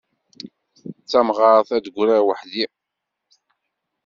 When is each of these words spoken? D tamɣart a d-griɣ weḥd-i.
D 1.01 1.03
tamɣart 1.11 1.69
a 1.75 1.77
d-griɣ 1.85 2.21
weḥd-i. 2.27 2.65